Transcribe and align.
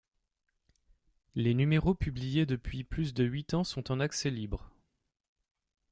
Les 1.35 1.53
numéros 1.53 1.93
publiés 1.93 2.47
depuis 2.47 2.83
plus 2.83 3.13
de 3.13 3.23
huit 3.23 3.53
ans 3.53 3.63
sont 3.63 3.91
en 3.91 3.99
accès 3.99 4.31
libre. 4.31 4.71